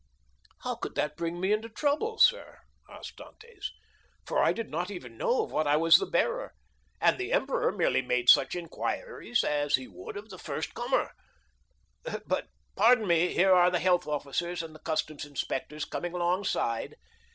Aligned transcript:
0027m 0.01 0.53
"How 0.63 0.75
could 0.77 0.95
that 0.95 1.15
bring 1.15 1.39
me 1.39 1.51
into 1.53 1.69
trouble, 1.69 2.17
sir?" 2.17 2.57
asked 2.89 3.17
Dantès; 3.17 3.65
"for 4.25 4.39
I 4.41 4.51
did 4.51 4.71
not 4.71 4.89
even 4.89 5.15
know 5.15 5.43
of 5.43 5.51
what 5.51 5.67
I 5.67 5.77
was 5.77 5.99
the 5.99 6.07
bearer; 6.07 6.55
and 6.99 7.19
the 7.19 7.31
emperor 7.31 7.71
merely 7.71 8.01
made 8.01 8.27
such 8.27 8.55
inquiries 8.55 9.43
as 9.43 9.75
he 9.75 9.87
would 9.87 10.17
of 10.17 10.29
the 10.31 10.39
first 10.39 10.73
comer. 10.73 11.11
But, 12.25 12.47
pardon 12.75 13.05
me, 13.05 13.31
here 13.35 13.53
are 13.53 13.69
the 13.69 13.77
health 13.77 14.07
officers 14.07 14.63
and 14.63 14.73
the 14.73 14.79
customs 14.79 15.23
inspectors 15.23 15.85
coming 15.85 16.15
alongside." 16.15 16.95